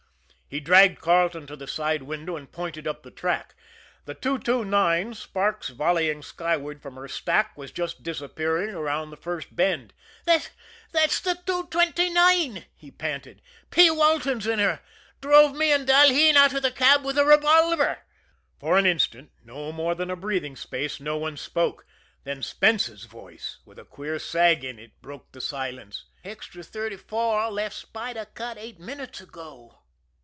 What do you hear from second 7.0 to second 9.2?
stack, was just disappearing around the